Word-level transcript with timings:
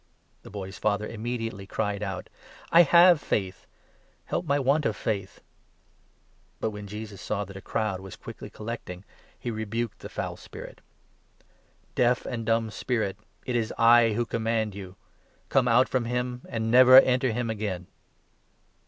The 0.41 0.49
hoy's 0.49 0.79
father 0.79 1.05
immediately 1.05 1.67
cried 1.67 2.01
out: 2.01 2.27
24" 2.69 2.69
I 2.71 2.81
have 2.81 3.21
faith; 3.21 3.67
help 4.25 4.47
my 4.47 4.57
want 4.57 4.87
of 4.87 4.95
faith!" 4.95 5.41
But, 6.59 6.71
when 6.71 6.87
Jesus 6.87 7.21
saw 7.21 7.45
that 7.45 7.55
a 7.55 7.61
crowd' 7.61 7.99
was 8.01 8.15
quickly 8.15 8.49
collecting, 8.49 9.05
he 9.37 9.49
25 9.51 9.57
rebuked 9.57 9.99
the 9.99 10.09
foul 10.09 10.37
spirit:" 10.37 10.81
Deaf 11.93 12.25
and 12.25 12.47
dumb 12.47 12.71
spirit, 12.71 13.15
it 13.45 13.55
is 13.55 13.71
I 13.77 14.13
who 14.13 14.25
command 14.25 14.73
you. 14.73 14.95
Come 15.49 15.67
out 15.67 15.87
from 15.87 16.05
him 16.05 16.47
and 16.49 16.71
never 16.71 16.97
enter 16.97 17.31
him 17.31 17.51
again." 17.51 17.85